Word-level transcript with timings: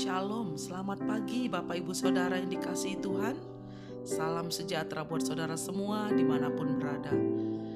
Shalom, 0.00 0.56
selamat 0.56 1.04
pagi 1.04 1.44
Bapak 1.44 1.76
Ibu 1.76 1.92
Saudara 1.92 2.40
yang 2.40 2.48
dikasihi 2.48 3.04
Tuhan. 3.04 3.36
Salam 4.00 4.48
sejahtera 4.48 5.04
buat 5.04 5.20
saudara 5.20 5.60
semua 5.60 6.08
di 6.08 6.24
mana 6.24 6.48
pun 6.48 6.80
berada. 6.80 7.12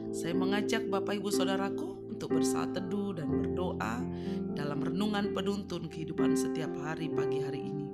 Saya 0.09 0.33
mengajak 0.33 0.89
Bapak 0.89 1.21
Ibu 1.21 1.29
Saudaraku 1.29 2.09
untuk 2.09 2.33
bersaat 2.33 2.73
teduh 2.73 3.13
dan 3.13 3.29
berdoa 3.29 4.01
Dalam 4.57 4.81
renungan 4.81 5.37
penuntun 5.37 5.85
kehidupan 5.85 6.33
setiap 6.33 6.73
hari 6.81 7.13
pagi 7.13 7.45
hari 7.45 7.61
ini. 7.61 7.87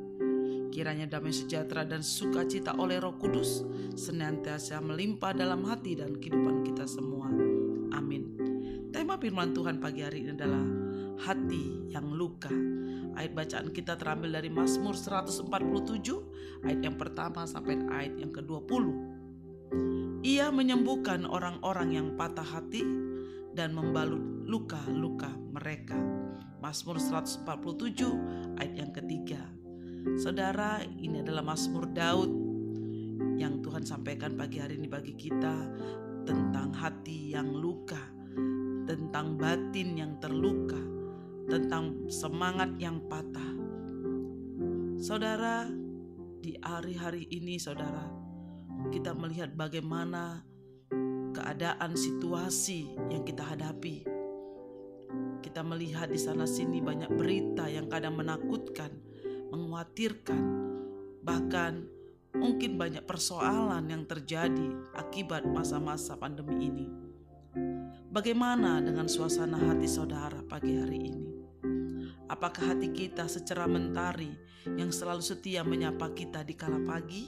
Kiranya 0.70 1.10
damai 1.10 1.34
sejahtera 1.34 1.82
dan 1.82 2.06
sukacita 2.06 2.78
oleh 2.78 3.02
roh 3.02 3.18
kudus 3.18 3.66
Senantiasa 3.98 4.78
melimpah 4.78 5.34
dalam 5.34 5.66
hati 5.66 5.98
dan 5.98 6.14
kehidupan 6.22 6.62
kita 6.70 6.86
semua. 6.86 7.26
Amin. 7.98 8.30
Tema 8.94 9.18
firman 9.18 9.50
Tuhan 9.50 9.82
pagi 9.82 10.06
hari 10.06 10.22
ini 10.22 10.38
adalah 10.38 10.89
hati 11.20 11.92
yang 11.92 12.08
luka 12.16 12.52
Ayat 13.20 13.36
bacaan 13.36 13.68
kita 13.74 14.00
terambil 14.00 14.32
dari 14.32 14.48
Mazmur 14.48 14.94
147 14.94 15.44
ayat 16.64 16.80
yang 16.80 16.96
pertama 16.96 17.44
sampai 17.44 17.76
ayat 17.92 18.16
yang 18.16 18.32
ke-20. 18.32 18.84
Ia 20.24 20.48
menyembuhkan 20.48 21.28
orang-orang 21.28 22.00
yang 22.00 22.06
patah 22.14 22.48
hati 22.48 22.80
dan 23.52 23.76
membalut 23.76 24.48
luka-luka 24.48 25.28
mereka. 25.52 26.00
Mazmur 26.64 26.96
147 26.96 28.56
ayat 28.56 28.74
yang 28.78 28.92
ketiga. 28.94 29.42
Saudara, 30.16 30.80
ini 30.84 31.20
adalah 31.20 31.44
Mazmur 31.44 31.92
Daud 31.92 32.32
yang 33.36 33.60
Tuhan 33.60 33.84
sampaikan 33.84 34.32
pagi 34.32 34.64
hari 34.64 34.80
ini 34.80 34.88
bagi 34.88 35.12
kita 35.12 35.56
tentang 36.24 36.72
hati 36.72 37.36
yang 37.36 37.52
luka, 37.52 38.00
tentang 38.88 39.36
batin 39.36 39.96
yang 40.00 40.16
terluka, 40.20 40.99
tentang 41.50 42.06
semangat 42.06 42.78
yang 42.78 43.02
patah. 43.10 43.50
Saudara, 45.02 45.66
di 46.38 46.54
hari-hari 46.62 47.26
ini 47.26 47.58
saudara, 47.58 48.06
kita 48.94 49.10
melihat 49.18 49.50
bagaimana 49.58 50.46
keadaan 51.34 51.98
situasi 51.98 52.94
yang 53.10 53.26
kita 53.26 53.42
hadapi. 53.42 54.06
Kita 55.42 55.66
melihat 55.66 56.06
di 56.14 56.20
sana 56.22 56.46
sini 56.46 56.78
banyak 56.78 57.10
berita 57.18 57.66
yang 57.66 57.90
kadang 57.90 58.14
menakutkan, 58.14 58.94
mengkhawatirkan, 59.50 60.42
bahkan 61.26 61.90
mungkin 62.38 62.78
banyak 62.78 63.02
persoalan 63.02 63.90
yang 63.90 64.06
terjadi 64.06 64.70
akibat 64.94 65.42
masa-masa 65.50 66.14
pandemi 66.14 66.70
ini. 66.70 66.86
Bagaimana 68.10 68.78
dengan 68.78 69.10
suasana 69.10 69.58
hati 69.58 69.86
saudara 69.90 70.42
pagi 70.46 70.78
hari 70.78 70.98
ini? 71.10 71.39
Apakah 72.30 72.62
hati 72.62 72.94
kita 72.94 73.26
secara 73.26 73.66
mentari 73.66 74.30
yang 74.78 74.94
selalu 74.94 75.18
setia 75.18 75.66
menyapa 75.66 76.14
kita 76.14 76.46
di 76.46 76.54
kala 76.54 76.78
pagi? 76.78 77.26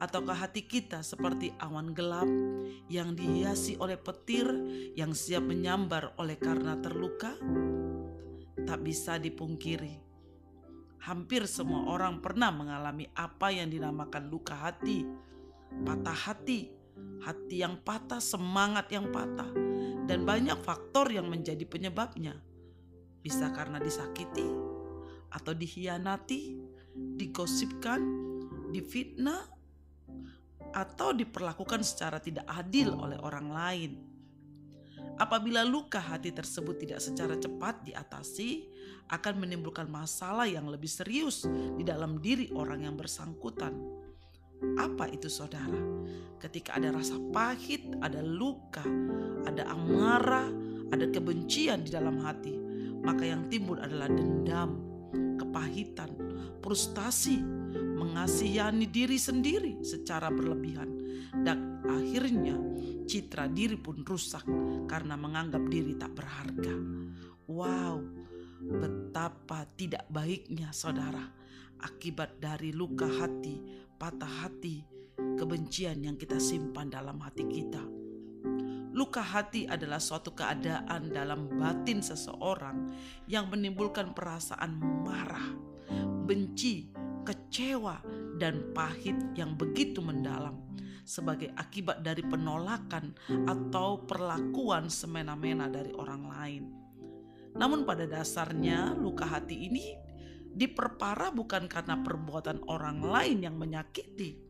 Ataukah 0.00 0.48
hati 0.48 0.64
kita 0.64 1.04
seperti 1.04 1.52
awan 1.60 1.92
gelap 1.92 2.24
yang 2.88 3.12
dihiasi 3.12 3.76
oleh 3.76 4.00
petir 4.00 4.48
yang 4.96 5.12
siap 5.12 5.44
menyambar 5.44 6.16
oleh 6.16 6.40
karena 6.40 6.80
terluka? 6.80 7.36
Tak 8.64 8.80
bisa 8.80 9.20
dipungkiri. 9.20 10.00
Hampir 11.04 11.44
semua 11.44 11.92
orang 11.92 12.24
pernah 12.24 12.48
mengalami 12.48 13.04
apa 13.12 13.52
yang 13.52 13.68
dinamakan 13.68 14.32
luka 14.32 14.56
hati, 14.56 15.04
patah 15.84 16.16
hati, 16.16 16.72
hati 17.20 17.60
yang 17.60 17.76
patah, 17.84 18.24
semangat 18.24 18.88
yang 18.88 19.12
patah, 19.12 19.52
dan 20.08 20.24
banyak 20.24 20.56
faktor 20.64 21.12
yang 21.12 21.28
menjadi 21.28 21.68
penyebabnya 21.68 22.40
bisa 23.26 23.50
karena 23.50 23.82
disakiti 23.82 24.46
atau 25.34 25.50
dihianati, 25.50 26.62
digosipkan, 26.94 27.98
difitnah, 28.70 29.42
atau 30.70 31.10
diperlakukan 31.10 31.82
secara 31.82 32.22
tidak 32.22 32.46
adil 32.46 32.94
oleh 32.94 33.18
orang 33.18 33.50
lain. 33.50 33.92
Apabila 35.18 35.66
luka 35.66 35.98
hati 35.98 36.30
tersebut 36.30 36.78
tidak 36.78 37.02
secara 37.02 37.34
cepat 37.34 37.82
diatasi, 37.82 38.70
akan 39.10 39.42
menimbulkan 39.42 39.90
masalah 39.90 40.46
yang 40.46 40.70
lebih 40.70 40.88
serius 40.88 41.48
di 41.50 41.82
dalam 41.82 42.22
diri 42.22 42.52
orang 42.54 42.86
yang 42.86 42.94
bersangkutan. 42.94 43.74
Apa 44.76 45.10
itu, 45.10 45.26
saudara? 45.26 45.82
Ketika 46.38 46.76
ada 46.78 46.92
rasa 46.94 47.16
pahit, 47.32 47.96
ada 48.04 48.20
luka, 48.20 48.84
ada 49.48 49.66
amarah, 49.72 50.52
ada 50.92 51.08
kebencian 51.08 51.86
di 51.86 51.90
dalam 51.92 52.20
hati, 52.20 52.65
maka 53.06 53.22
yang 53.22 53.46
timbul 53.46 53.78
adalah 53.78 54.10
dendam, 54.10 54.82
kepahitan, 55.38 56.10
frustasi, 56.58 57.38
mengasihani 57.94 58.90
diri 58.90 59.14
sendiri 59.14 59.78
secara 59.86 60.26
berlebihan, 60.26 60.90
dan 61.46 61.78
akhirnya 61.86 62.58
citra 63.06 63.46
diri 63.46 63.78
pun 63.78 64.02
rusak 64.02 64.42
karena 64.90 65.14
menganggap 65.14 65.62
diri 65.70 65.94
tak 65.94 66.18
berharga. 66.18 66.74
Wow, 67.46 68.02
betapa 68.58 69.70
tidak 69.78 70.10
baiknya 70.10 70.74
saudara 70.74 71.22
akibat 71.86 72.42
dari 72.42 72.74
luka 72.74 73.06
hati, 73.06 73.62
patah 73.94 74.42
hati, 74.42 74.82
kebencian 75.38 76.02
yang 76.02 76.18
kita 76.18 76.42
simpan 76.42 76.90
dalam 76.90 77.22
hati 77.22 77.46
kita 77.46 77.95
Luka 78.96 79.20
hati 79.20 79.68
adalah 79.68 80.00
suatu 80.00 80.32
keadaan 80.32 81.12
dalam 81.12 81.52
batin 81.60 82.00
seseorang 82.00 82.88
yang 83.28 83.52
menimbulkan 83.52 84.16
perasaan 84.16 84.80
marah, 85.04 85.52
benci, 86.24 86.88
kecewa, 87.20 88.00
dan 88.40 88.72
pahit 88.72 89.36
yang 89.36 89.52
begitu 89.52 90.00
mendalam 90.00 90.64
sebagai 91.04 91.52
akibat 91.60 92.00
dari 92.00 92.24
penolakan 92.24 93.12
atau 93.44 94.00
perlakuan 94.08 94.88
semena-mena 94.88 95.68
dari 95.68 95.92
orang 95.92 96.22
lain. 96.32 96.64
Namun 97.52 97.84
pada 97.84 98.08
dasarnya 98.08 98.96
luka 98.96 99.28
hati 99.28 99.68
ini 99.68 99.92
diperparah 100.56 101.36
bukan 101.36 101.68
karena 101.68 102.00
perbuatan 102.00 102.64
orang 102.64 103.04
lain 103.04 103.44
yang 103.44 103.60
menyakiti, 103.60 104.40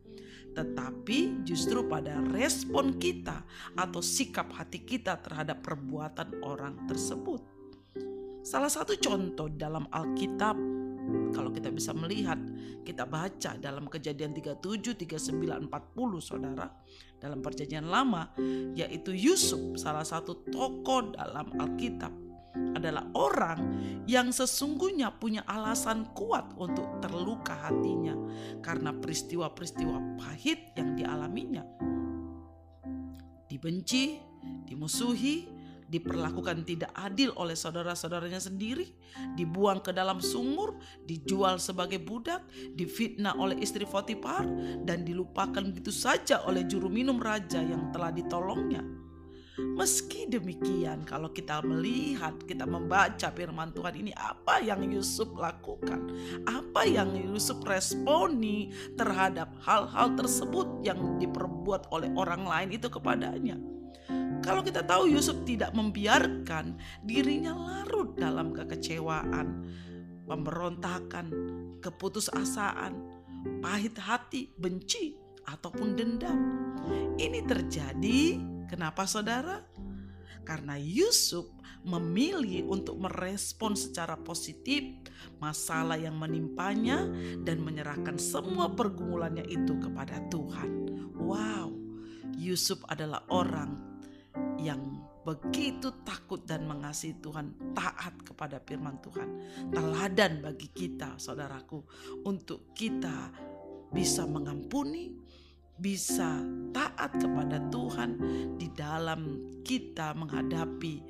tetapi 0.57 1.45
justru 1.45 1.85
pada 1.85 2.17
respon 2.33 2.97
kita 2.97 3.45
atau 3.77 4.01
sikap 4.01 4.49
hati 4.57 4.81
kita 4.81 5.21
terhadap 5.21 5.61
perbuatan 5.61 6.41
orang 6.41 6.89
tersebut. 6.89 7.45
Salah 8.41 8.73
satu 8.73 8.97
contoh 8.97 9.53
dalam 9.53 9.85
Alkitab 9.93 10.57
kalau 11.31 11.55
kita 11.55 11.71
bisa 11.71 11.95
melihat, 11.95 12.35
kita 12.83 13.07
baca 13.07 13.55
dalam 13.55 13.87
kejadian 13.87 14.35
37, 14.35 14.91
39, 15.07 15.71
40 15.71 16.19
saudara. 16.19 16.67
Dalam 17.15 17.39
perjanjian 17.39 17.87
lama, 17.87 18.35
yaitu 18.75 19.15
Yusuf 19.15 19.79
salah 19.79 20.03
satu 20.03 20.43
tokoh 20.51 21.15
dalam 21.15 21.47
Alkitab 21.57 22.26
adalah 22.77 23.09
orang 23.17 23.59
yang 24.05 24.29
sesungguhnya 24.29 25.09
punya 25.17 25.41
alasan 25.49 26.05
kuat 26.13 26.53
untuk 26.55 27.01
terluka 27.01 27.57
hatinya 27.57 28.13
karena 28.61 28.93
peristiwa-peristiwa 28.93 30.21
pahit 30.21 30.77
yang 30.77 30.93
dialaminya. 30.93 31.65
Dibenci, 33.49 34.21
dimusuhi, 34.69 35.49
diperlakukan 35.87 36.67
tidak 36.67 36.91
adil 36.93 37.31
oleh 37.39 37.55
saudara-saudaranya 37.55 38.43
sendiri, 38.43 38.91
dibuang 39.33 39.79
ke 39.79 39.95
dalam 39.95 40.19
sumur, 40.19 40.77
dijual 41.07 41.57
sebagai 41.57 41.97
budak, 42.03 42.43
difitnah 42.75 43.33
oleh 43.39 43.57
istri 43.63 43.87
Potifar, 43.87 44.45
dan 44.83 45.07
dilupakan 45.07 45.63
begitu 45.63 45.89
saja 45.89 46.43
oleh 46.45 46.67
juru 46.67 46.91
minum 46.91 47.17
raja 47.17 47.63
yang 47.63 47.89
telah 47.95 48.11
ditolongnya 48.11 49.06
Meski 49.57 50.29
demikian, 50.29 51.01
kalau 51.01 51.33
kita 51.33 51.65
melihat, 51.65 52.37
kita 52.45 52.69
membaca 52.69 53.33
firman 53.33 53.73
Tuhan 53.73 53.97
ini, 53.97 54.13
apa 54.13 54.61
yang 54.61 54.85
Yusuf 54.85 55.33
lakukan, 55.33 56.13
apa 56.45 56.85
yang 56.85 57.17
Yusuf 57.17 57.57
responi 57.65 58.69
terhadap 58.93 59.49
hal-hal 59.65 60.13
tersebut 60.13 60.85
yang 60.85 61.17
diperbuat 61.17 61.89
oleh 61.89 62.13
orang 62.13 62.45
lain 62.45 62.69
itu 62.77 62.85
kepadanya. 62.85 63.57
Kalau 64.45 64.61
kita 64.61 64.85
tahu 64.85 65.09
Yusuf 65.09 65.41
tidak 65.41 65.73
membiarkan 65.73 66.77
dirinya 67.01 67.57
larut 67.57 68.13
dalam 68.13 68.53
kekecewaan, 68.53 69.65
pemberontakan, 70.29 71.33
keputusasaan, 71.81 72.93
pahit 73.57 73.97
hati, 73.97 74.53
benci, 74.53 75.17
ataupun 75.49 75.97
dendam. 75.97 76.39
Ini 77.17 77.41
terjadi 77.47 78.37
Kenapa 78.67 79.07
saudara? 79.07 79.63
Karena 80.47 80.79
Yusuf 80.79 81.47
memilih 81.83 82.67
untuk 82.67 82.99
merespon 82.99 83.75
secara 83.75 84.15
positif 84.19 84.83
masalah 85.39 85.99
yang 85.99 86.15
menimpanya 86.15 87.07
dan 87.43 87.63
menyerahkan 87.63 88.19
semua 88.19 88.71
pergumulannya 88.71 89.43
itu 89.47 89.75
kepada 89.79 90.19
Tuhan. 90.31 90.71
Wow, 91.15 91.75
Yusuf 92.35 92.79
adalah 92.87 93.23
orang 93.31 93.75
yang 94.59 95.03
begitu 95.27 95.91
takut 96.07 96.47
dan 96.47 96.63
mengasihi 96.63 97.19
Tuhan, 97.19 97.75
taat 97.75 98.15
kepada 98.23 98.63
firman 98.63 98.95
Tuhan. 99.03 99.27
Teladan 99.75 100.39
bagi 100.39 100.71
kita, 100.71 101.19
saudaraku, 101.19 101.83
untuk 102.23 102.71
kita 102.71 103.35
bisa 103.91 104.23
mengampuni, 104.23 105.11
bisa 105.77 106.41
taat 106.73 107.21
kepada 107.21 107.61
Tuhan 107.69 108.17
di 108.57 108.67
dalam 108.73 109.53
kita 109.61 110.17
menghadapi 110.17 111.01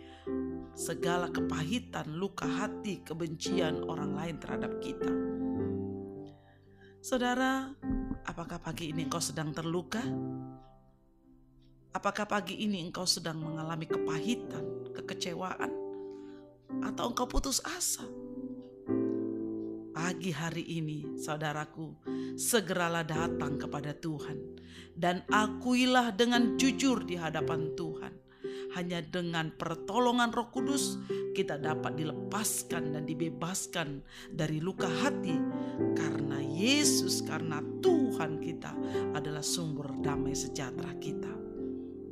segala 0.77 1.31
kepahitan, 1.31 2.19
luka 2.19 2.45
hati, 2.45 3.01
kebencian 3.01 3.87
orang 3.87 4.13
lain 4.13 4.35
terhadap 4.37 4.77
kita. 4.83 5.09
Saudara, 7.01 7.71
apakah 8.27 8.59
pagi 8.59 8.91
ini 8.91 9.07
engkau 9.07 9.23
sedang 9.23 9.55
terluka? 9.55 10.03
Apakah 11.95 12.29
pagi 12.29 12.61
ini 12.61 12.83
engkau 12.83 13.09
sedang 13.09 13.41
mengalami 13.41 13.89
kepahitan, 13.89 14.93
kekecewaan, 14.93 15.71
atau 16.83 17.09
engkau 17.09 17.25
putus 17.25 17.63
asa? 17.63 18.05
Pagi 20.07 20.31
hari 20.31 20.63
ini, 20.80 21.19
saudaraku, 21.19 22.00
segeralah 22.39 23.04
datang 23.04 23.59
kepada 23.59 23.92
Tuhan 23.92 24.39
dan 24.95 25.27
akuilah 25.27 26.15
dengan 26.15 26.56
jujur 26.56 27.04
di 27.04 27.19
hadapan 27.19 27.75
Tuhan. 27.75 28.15
Hanya 28.80 29.04
dengan 29.04 29.51
pertolongan 29.51 30.31
Roh 30.31 30.48
Kudus, 30.48 30.95
kita 31.36 31.59
dapat 31.59 32.00
dilepaskan 32.00 32.95
dan 32.95 33.04
dibebaskan 33.04 34.00
dari 34.31 34.63
luka 34.63 34.88
hati, 34.88 35.36
karena 36.00 36.39
Yesus, 36.39 37.19
karena 37.27 37.59
Tuhan 37.83 38.39
kita 38.39 38.80
adalah 39.12 39.44
sumber 39.44 39.92
damai 40.00 40.31
sejahtera 40.31 40.95
kita. 41.04 41.36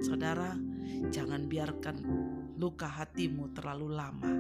Saudara, 0.04 0.52
jangan 1.16 1.48
biarkan 1.48 1.98
luka 2.60 2.92
hatimu 2.92 3.56
terlalu 3.56 3.88
lama. 3.88 4.32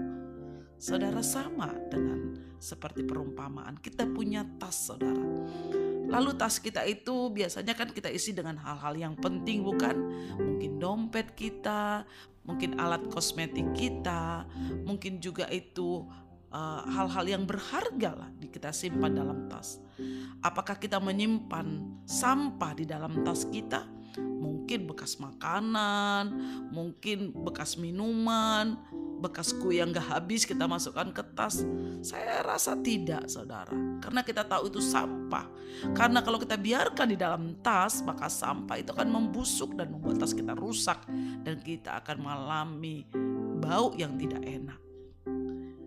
Saudara 0.85 1.25
sama 1.25 1.73
dengan 1.89 2.37
seperti 2.61 3.01
perumpamaan. 3.01 3.73
Kita 3.81 4.05
punya 4.05 4.45
tas, 4.61 4.85
saudara. 4.85 5.17
Lalu 6.05 6.37
tas 6.37 6.61
kita 6.61 6.85
itu 6.85 7.33
biasanya 7.33 7.73
kan 7.73 7.89
kita 7.89 8.13
isi 8.13 8.37
dengan 8.37 8.61
hal-hal 8.61 8.93
yang 8.93 9.17
penting 9.17 9.65
bukan? 9.65 9.97
Mungkin 10.37 10.77
dompet 10.77 11.33
kita, 11.33 12.05
mungkin 12.45 12.77
alat 12.77 13.01
kosmetik 13.09 13.65
kita, 13.73 14.45
mungkin 14.85 15.17
juga 15.17 15.49
itu 15.49 16.05
eh, 16.53 16.81
hal-hal 16.85 17.25
uh, 17.25 17.31
yang 17.33 17.49
berharga 17.49 18.13
lah 18.13 18.29
kita 18.45 18.69
simpan 18.69 19.17
dalam 19.17 19.49
tas. 19.49 19.81
Apakah 20.45 20.77
kita 20.77 21.01
menyimpan 21.01 21.81
sampah 22.05 22.77
di 22.77 22.85
dalam 22.85 23.25
tas 23.25 23.41
kita? 23.49 23.95
mungkin 24.15 24.87
bekas 24.89 25.19
makanan, 25.19 26.31
mungkin 26.71 27.35
bekas 27.35 27.75
minuman, 27.75 28.79
bekas 29.25 29.57
kue 29.57 29.81
yang 29.81 29.89
gak 29.89 30.05
habis 30.05 30.45
kita 30.45 30.69
masukkan 30.69 31.09
ke 31.09 31.25
tas. 31.33 31.65
Saya 32.05 32.45
rasa 32.45 32.77
tidak, 32.77 33.25
saudara, 33.25 33.73
karena 33.97 34.21
kita 34.21 34.45
tahu 34.45 34.69
itu 34.69 34.77
sampah. 34.77 35.49
Karena 35.97 36.21
kalau 36.21 36.37
kita 36.37 36.53
biarkan 36.53 37.09
di 37.09 37.17
dalam 37.17 37.57
tas, 37.65 38.05
maka 38.05 38.29
sampah 38.29 38.77
itu 38.77 38.93
akan 38.93 39.09
membusuk 39.09 39.73
dan 39.73 39.89
membuat 39.89 40.21
tas 40.21 40.37
kita 40.37 40.53
rusak, 40.53 41.01
dan 41.41 41.57
kita 41.57 41.97
akan 42.05 42.21
mengalami 42.21 43.09
bau 43.57 43.97
yang 43.97 44.13
tidak 44.21 44.45
enak. 44.45 44.79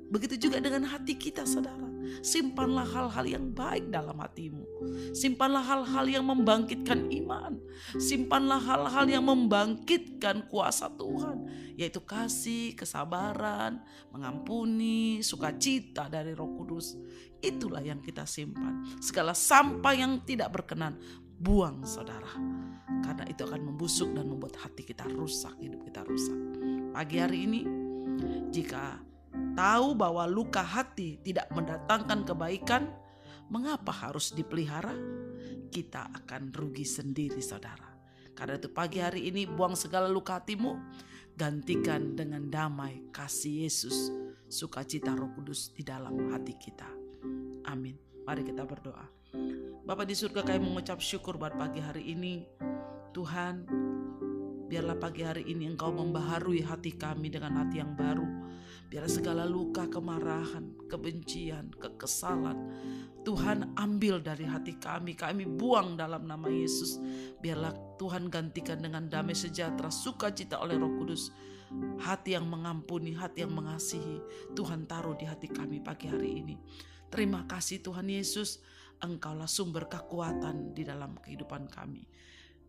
Begitu 0.08 0.49
juga 0.49 0.58
dengan 0.58 0.88
hati 0.88 1.14
kita, 1.14 1.46
saudara. 1.46 1.88
Simpanlah 2.25 2.88
hal-hal 2.88 3.26
yang 3.29 3.52
baik 3.52 3.93
dalam 3.93 4.17
hatimu. 4.17 4.64
Simpanlah 5.12 5.61
hal-hal 5.61 6.08
yang 6.08 6.25
membangkitkan 6.25 7.12
iman. 7.23 7.61
Simpanlah 8.00 8.61
hal-hal 8.64 9.05
yang 9.05 9.25
membangkitkan 9.29 10.49
kuasa 10.49 10.88
Tuhan, 10.96 11.47
yaitu 11.78 12.02
kasih, 12.02 12.75
kesabaran, 12.75 13.78
mengampuni, 14.10 15.22
sukacita 15.22 16.10
dari 16.10 16.34
Roh 16.34 16.50
Kudus. 16.58 16.98
Itulah 17.38 17.78
yang 17.78 18.02
kita 18.02 18.26
simpan. 18.26 18.82
Segala 18.98 19.30
sampah 19.30 19.94
yang 19.94 20.19
tidak 20.26 20.50
berkenan, 20.50 20.98
buang 21.38 21.86
saudara. 21.86 22.34
Karena 23.06 23.22
itu 23.30 23.46
akan 23.46 23.62
membusuk 23.62 24.10
dan 24.10 24.26
membuat 24.26 24.58
hati 24.58 24.82
kita 24.82 25.06
rusak, 25.06 25.54
hidup 25.62 25.86
kita 25.86 26.02
rusak. 26.02 26.34
Pagi 26.90 27.22
hari 27.22 27.46
ini, 27.46 27.60
jika 28.50 28.98
tahu 29.54 29.94
bahwa 29.94 30.26
luka 30.26 30.66
hati 30.66 31.22
tidak 31.22 31.46
mendatangkan 31.54 32.26
kebaikan, 32.26 32.90
mengapa 33.54 33.94
harus 33.94 34.34
dipelihara? 34.34 34.98
Kita 35.70 36.10
akan 36.10 36.50
rugi 36.50 36.82
sendiri, 36.82 37.38
saudara. 37.38 37.86
Karena 38.34 38.58
itu, 38.58 38.66
pagi 38.74 38.98
hari 38.98 39.31
ini 39.31 39.46
buang 39.46 39.78
segala 39.78 40.10
luka 40.10 40.42
hatimu, 40.42 40.74
gantikan 41.38 42.19
dengan 42.19 42.50
damai 42.50 43.14
kasih 43.14 43.62
Yesus, 43.62 44.11
sukacita 44.50 45.14
Roh 45.14 45.31
Kudus 45.38 45.70
di 45.70 45.87
dalam 45.87 46.35
hati 46.35 46.58
kita. 46.58 46.90
Amin. 47.70 47.94
Mari 48.26 48.43
kita 48.43 48.67
berdoa. 48.67 49.06
Bapak 49.87 50.11
di 50.11 50.19
surga 50.19 50.43
kami 50.43 50.67
mengucap 50.67 50.99
syukur 50.99 51.38
buat 51.38 51.55
pagi 51.55 51.79
hari 51.79 52.11
ini. 52.11 52.43
Tuhan, 53.14 53.70
biarlah 54.67 54.99
pagi 54.99 55.23
hari 55.23 55.46
ini 55.46 55.70
Engkau 55.70 55.94
membaharui 55.94 56.67
hati 56.67 56.99
kami 56.99 57.31
dengan 57.31 57.55
hati 57.62 57.79
yang 57.79 57.94
baru 57.94 58.26
Biar 58.88 59.05
segala 59.05 59.44
luka, 59.44 59.84
kemarahan, 59.84 60.88
kebencian, 60.88 61.69
kekesalan, 61.76 62.73
Tuhan 63.28 63.76
ambil 63.76 64.25
dari 64.25 64.48
hati 64.48 64.80
kami, 64.80 65.12
kami 65.12 65.44
buang 65.44 66.00
dalam 66.00 66.25
nama 66.25 66.48
Yesus. 66.48 66.96
Biarlah 67.44 67.76
Tuhan 68.00 68.32
gantikan 68.32 68.80
dengan 68.80 69.04
damai 69.04 69.36
sejahtera, 69.36 69.92
sukacita 69.92 70.56
oleh 70.56 70.80
Roh 70.80 70.96
Kudus. 70.96 71.28
Hati 72.00 72.32
yang 72.32 72.48
mengampuni, 72.48 73.12
hati 73.12 73.44
yang 73.44 73.52
mengasihi, 73.52 74.25
Tuhan 74.56 74.88
taruh 74.88 75.12
di 75.12 75.28
hati 75.28 75.44
kami 75.44 75.84
pagi 75.84 76.08
hari 76.08 76.40
ini. 76.40 76.56
Terima 77.12 77.44
kasih 77.44 77.84
Tuhan 77.84 78.08
Yesus, 78.08 78.64
Engkaulah 79.04 79.44
sumber 79.44 79.92
kekuatan 79.92 80.72
di 80.72 80.88
dalam 80.88 81.20
kehidupan 81.20 81.69
kami. 81.69 82.08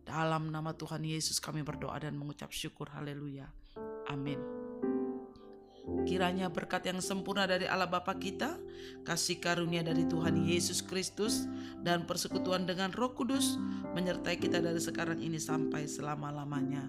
Dalam 0.04 0.52
nama 0.52 0.76
Tuhan 0.76 1.00
Yesus 1.00 1.40
kami 1.40 1.64
berdoa 1.64 1.96
dan 1.96 2.20
mengucap 2.20 2.52
syukur. 2.52 2.92
Haleluya. 2.92 3.48
Amin. 4.12 4.69
Kiranya 6.08 6.48
berkat 6.48 6.88
yang 6.88 6.98
sempurna 7.04 7.44
dari 7.44 7.68
Allah 7.68 7.86
Bapa 7.86 8.16
kita, 8.16 8.56
kasih 9.04 9.38
karunia 9.38 9.84
dari 9.84 10.08
Tuhan 10.08 10.42
Yesus 10.48 10.80
Kristus, 10.80 11.44
dan 11.84 12.08
persekutuan 12.08 12.64
dengan 12.64 12.90
Roh 12.90 13.12
Kudus 13.12 13.60
menyertai 13.92 14.40
kita 14.40 14.58
dari 14.58 14.80
sekarang 14.80 15.20
ini 15.20 15.36
sampai 15.36 15.84
selama-lamanya. 15.84 16.88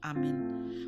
Amin. 0.00 0.36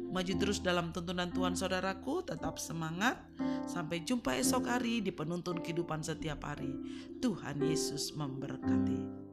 Maju 0.09 0.32
terus 0.41 0.64
dalam 0.64 0.88
tuntunan 0.93 1.29
Tuhan 1.29 1.53
saudaraku, 1.53 2.25
tetap 2.25 2.56
semangat. 2.56 3.20
Sampai 3.69 4.03
jumpa 4.03 4.35
esok 4.41 4.67
hari 4.67 5.05
di 5.05 5.12
penuntun 5.12 5.61
kehidupan 5.61 6.00
setiap 6.00 6.49
hari. 6.49 6.73
Tuhan 7.21 7.61
Yesus 7.61 8.16
memberkati. 8.16 9.32